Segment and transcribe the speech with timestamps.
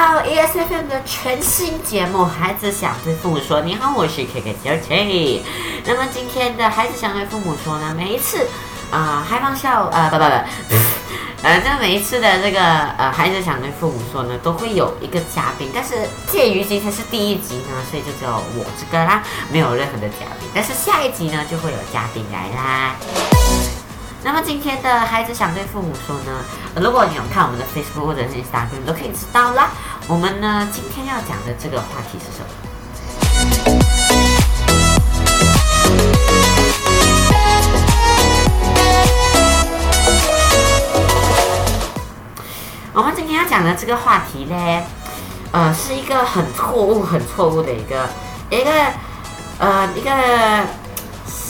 [0.00, 3.58] 到 ESFM 的全新节目《孩子想对父母说》。
[3.62, 5.42] 你好，我是 K K 姐姐。
[5.84, 7.94] 那么今天的孩子想对父母说呢？
[7.94, 8.48] 每一次
[8.90, 10.80] 啊，开放笑呃不不不，
[11.46, 12.62] 呃，那每一次的这个
[12.96, 15.70] 呃，孩子想对父母说呢，都会有一个嘉宾。
[15.74, 20.48] 但是鉴于今天是第一集呢，所以就只有我这个啦，没有任何的嘉宾。
[20.54, 22.96] 但是下一集呢，就会有嘉宾来啦。
[24.22, 26.44] 那么今天的孩子想对父母说呢？
[26.76, 29.70] 如果你有看我们的 Facebook 或者是 Instagram，都可以知道啦。
[30.06, 32.50] 我们呢今天要讲的这个话题是什么？
[42.92, 44.82] 我们今天要讲的这个话题呢，
[45.52, 48.06] 呃，是一个很错误、很错误的一个
[48.50, 48.70] 一个
[49.58, 50.10] 呃一个。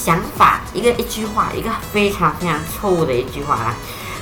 [0.03, 3.75] 想法一个一句话，一个非常非常错误的一句话啦。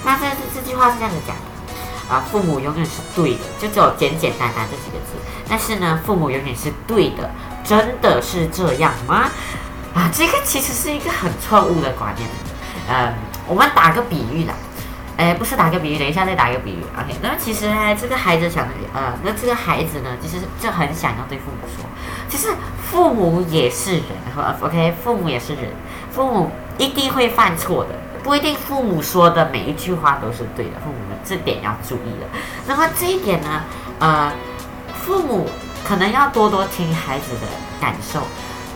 [0.05, 5.15] 那这这句话是这样子讲的啊，父母永远是对的，就只有简简单单这几个字。
[5.49, 7.31] 但是呢，父母永远是对的，
[7.62, 9.31] 真的是这样吗？
[9.95, 12.29] 啊，这个其实是一个很错误的观念。
[12.89, 13.15] 嗯，
[13.47, 14.55] 我们打个比喻啦，
[15.19, 16.83] 哎，不是打个比喻，等一下再打个比喻。
[16.97, 21.85] OK，那么其实呢，这个孩子想，呃，那这个孩子呢，其实就很想要对父母说，
[22.29, 22.49] 其实
[22.89, 24.05] 父母也是人
[24.63, 25.65] ，OK，父母也是人。
[26.13, 27.91] 父母一定会犯错的，
[28.23, 32.27] 不一定父母说的每一句话都是对的，父母们这点要注意的。
[32.67, 33.63] 那么这一点呢，
[33.99, 34.33] 呃，
[35.05, 35.49] 父母
[35.85, 37.47] 可能要多多听孩子的
[37.81, 38.21] 感受，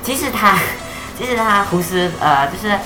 [0.03, 0.59] 即使他，
[1.17, 2.77] 即使他胡思呃，就是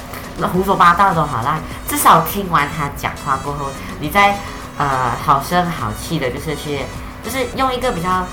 [0.48, 3.70] 胡说八道都好啦，至少听完他讲话过后，
[4.00, 4.38] 你再
[4.78, 6.80] 呃好声好气的，就是去，
[7.24, 8.26] 就是用一个比较。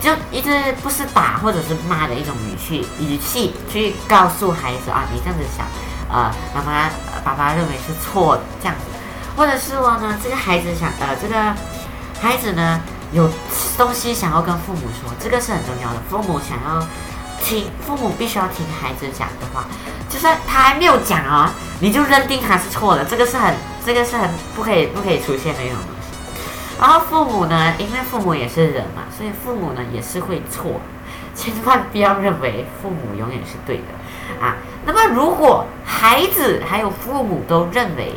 [0.00, 5.66] 就一直不是打或者是骂的一种语气语气去告诉孩子啊，你这样子想，
[6.08, 6.88] 呃，妈妈
[7.22, 8.84] 爸爸认为是错的这样子，
[9.36, 11.54] 或者是说呢，这个孩子想呃，这个
[12.18, 12.80] 孩子呢
[13.12, 13.28] 有
[13.76, 16.00] 东西想要跟父母说，这个是很重要的。
[16.08, 16.80] 父母想要
[17.42, 19.64] 听，父母必须要听孩子讲的话，
[20.08, 26.10] 就算他还没有讲啊，你就认定他是错的，这个是很这个是很不可以不可以出现的一种东西。
[26.80, 30.80] 然后父母呢，因为父母也是人嘛，所以父母呢也是会错，
[31.34, 34.56] 千万不要认为父母永远是对的啊。
[34.86, 38.14] 那么如果孩子还有父母都认为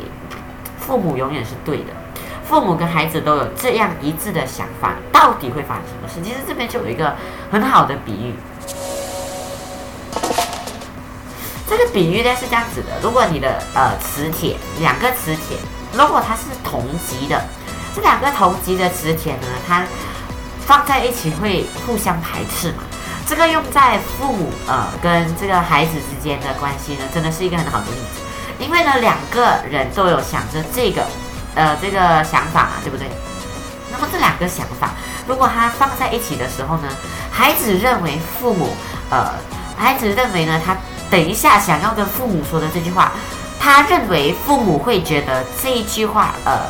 [0.78, 1.92] 父母永远是对的，
[2.46, 6.22] 父母跟孩子都有这样一致的想法，到底会发生什么事？
[6.22, 7.16] 其实这边就有一个
[7.50, 8.34] 很好的比喻，
[11.92, 15.56] 比喻呢是这样子的：如果你的呃磁铁两个磁铁，
[15.92, 17.42] 如果它是同极的。
[17.94, 19.84] 这两个同级的磁铁呢，它
[20.66, 22.82] 放在一起会互相排斥嘛？
[23.24, 28.20] 这个用在父母呃跟这个孩子之间的关系呢，真的是一个很好的例子。
[28.58, 31.06] 因为呢，两个人都有想着这个
[31.54, 33.06] 呃这个想法嘛，对不对？
[33.92, 34.90] 那么这两个想法，
[35.28, 36.88] 如果他放在一起的时候呢，
[37.30, 38.74] 孩子认为父母
[39.08, 39.34] 呃，
[39.78, 40.76] 孩子认为呢，他
[41.14, 43.12] 等一下想要跟父母说的这句话，
[43.60, 46.62] 他认为父母会觉得这一句话呃。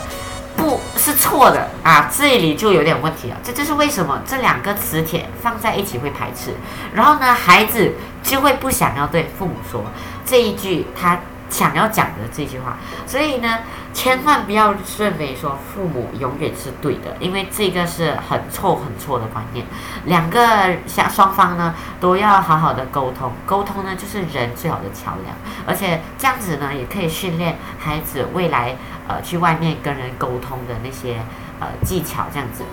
[0.56, 3.36] 不是错的啊，这里就有点问题了。
[3.42, 6.54] 这就是为什么这两个磁铁放在一起会排斥，
[6.94, 9.84] 然后呢，孩子就会不想要对父母说
[10.24, 11.18] 这一句他
[11.48, 12.76] 想要讲的这句话。
[13.06, 13.58] 所以呢，
[13.92, 19.66] 千万不要认为说父母永远是对的，因为这个是很错很错的观念。
[20.06, 28.76] 两个相双方呢都要好好的沟通，沟通呢就是人最好的桥梁，而且这样子呢也可以训练孩子未来。
[29.06, 31.18] 呃，去外面跟人沟通的那些
[31.60, 32.64] 呃技巧，这样子。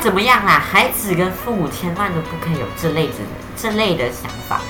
[0.00, 3.18] 怎么样啦，孩子跟父母千万都不可以有这类子
[3.56, 4.60] 这类的想法。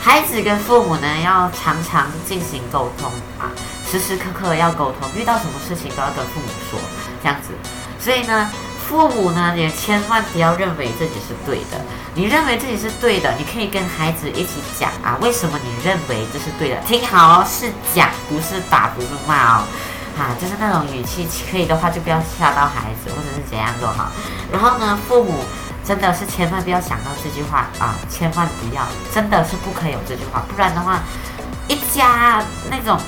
[0.00, 3.50] 孩子跟父母呢，要常常进行沟通啊，
[3.90, 6.80] 时时刻刻要沟通，遇到什么事情都要跟父母说，
[7.22, 7.48] 这样子。
[7.98, 8.50] 所以呢。
[8.82, 11.80] 父母呢，也千万不要认为自己是对的。
[12.14, 16.76] 你认为自己是对的，你可以跟孩子一起讲啊，为什么你认为这是对的？
[16.80, 19.64] 听好哦，是讲，不是打，不是骂哦。
[20.18, 24.12] 啊，就是那种语气，可以的话就不要吓到孩子，或者是怎样都好。
[24.52, 25.42] 然后呢，父母
[25.84, 28.82] 真的是千万不要想到这句话啊，千万不要，
[29.12, 31.00] 真的是不可以有这句话，不然的话，
[31.66, 33.00] 一家那种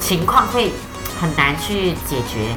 [0.00, 0.72] 情况会
[1.20, 2.56] 很难去解决。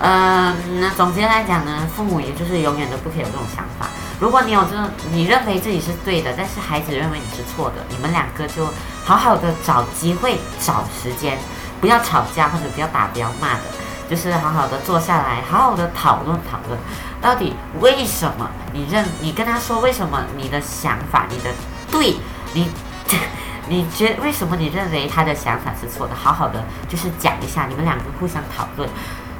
[0.00, 3.88] 嗯，那总结来讲呢，父母也就是永远都不可以有这种想法。
[4.20, 8.66] 如果你有这种，你认为自己是对的，但是孩子认为你是错的，你们两个就
[9.04, 11.38] 好好的找机会、找时间，
[11.80, 13.62] 不要吵架或者不要打、不要骂的，
[14.10, 16.78] 就是好好的坐下来，好好的讨论讨论，
[17.20, 21.50] 到底为什么你认你跟他说为什么你的想法你的
[21.90, 22.16] 对
[22.54, 22.70] 你。
[23.70, 26.14] 你觉为什么你认为他的想法是错的？
[26.14, 28.88] 好好的就是讲一下，你们两个互相讨论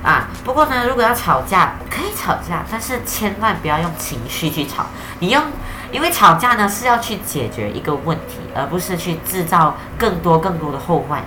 [0.03, 0.29] 啊。
[0.45, 4.87] 不过呢，如果要吵架，可以吵架，但是千万不要用情绪去吵。
[5.21, 5.43] 你用，
[5.91, 11.23] 因为吵架呢是要去解决一个问题，而不是去制造更多更多的后患。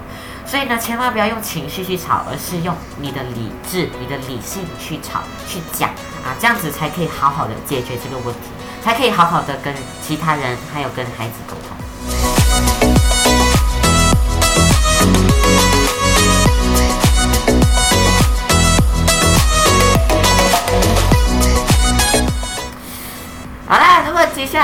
[0.46, 5.90] 所以呢，千万不要用情绪去吵，而是用你的理智、你的理性去吵、去讲
[6.26, 8.50] 啊，这样子才可以好好的解决这个问题，
[8.84, 11.78] 才可以好好的跟其他人还有跟孩子沟通。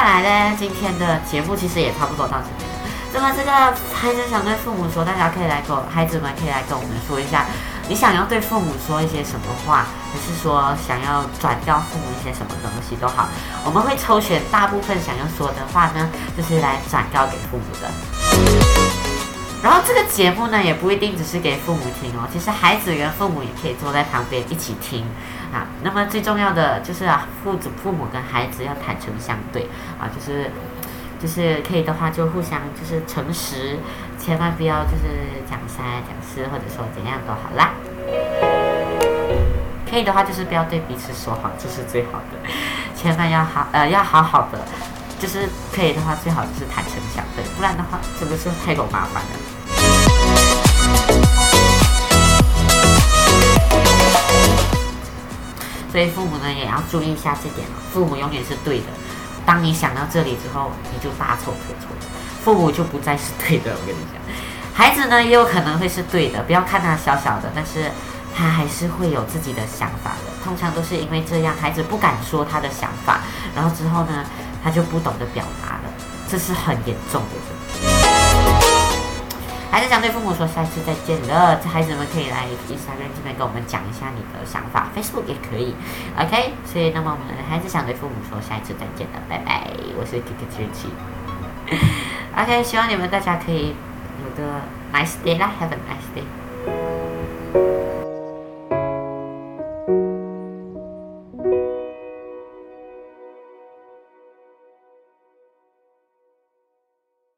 [0.08, 2.76] 来呢，今天的节目其实也差不多到这边了。
[3.14, 3.52] 那么这个
[3.94, 7.46] 孩子想对父母说，大家可以来跟孩子们可以来跟我们说一下，
[7.90, 13.28] 你想要对父母说一些什么话，还是说想要转告父母一些什么东西都好，
[13.66, 18.67] 我们会抽选大部分想要说的话呢，就是来转告给父母的。
[19.88, 25.06] 这个节目呢，也不一定只是给父母听哦，其实孩子跟父母也可以坐在旁边一起听
[25.54, 25.66] 啊。
[25.82, 29.68] 那么最重要的就是啊，父子父母跟孩子要坦诚相对
[29.98, 30.52] 啊，就是。
[31.20, 33.80] 就是可以的话，就互相就是诚实，
[34.20, 37.72] 千万不要就是讲三讲四，或者说怎样都好啦。
[39.90, 42.38] 可以的话，就是不要对彼此说谎，这是最好的。
[42.96, 44.60] 千万要好呃要好好的，
[45.18, 49.57] 就是可以的话，最好就是坦诚相对，不然的话，是不是太够麻烦了？
[55.98, 58.86] 所以父母呢也要注意一下这点，父母永远是对的。
[59.48, 61.88] 当你想到这里之后，你就大错特错，
[62.44, 63.72] 父母就不再是对的。
[63.74, 64.22] 我跟你讲，
[64.76, 67.90] 孩子呢也有可能会是对的，不要看他小小的，但是
[68.36, 70.32] 他还是会有自己的想法的。
[70.44, 73.22] 通常都是因为这样，孩子不敢说他的想法，
[73.56, 74.24] 然后之后呢，
[74.64, 75.90] 他就不懂得表达了，
[76.30, 77.57] 这是很严重的。
[79.78, 85.76] 还是想对父母说下一次再见了，孩子们可以来 Instagram 这边跟我们讲一下你的想法，Facebook 也可以
[86.18, 86.54] ，OK。
[86.66, 90.90] 所以那么我们还是想对父母说下一次再见了，拜拜，我是 Kiki 天气
[92.36, 92.64] ，OK。
[92.64, 93.76] 希望你们大家可以
[94.26, 96.47] 有个 nice day 啦，Have a nice day。